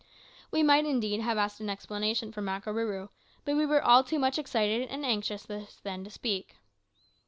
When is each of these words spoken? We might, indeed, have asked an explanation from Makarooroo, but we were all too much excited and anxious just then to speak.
We 0.49 0.63
might, 0.63 0.87
indeed, 0.87 1.21
have 1.21 1.37
asked 1.37 1.59
an 1.61 1.69
explanation 1.69 2.31
from 2.31 2.45
Makarooroo, 2.45 3.09
but 3.45 3.55
we 3.55 3.67
were 3.67 3.83
all 3.83 4.03
too 4.03 4.17
much 4.17 4.39
excited 4.39 4.89
and 4.89 5.05
anxious 5.05 5.45
just 5.45 5.83
then 5.83 6.03
to 6.03 6.09
speak. 6.09 6.55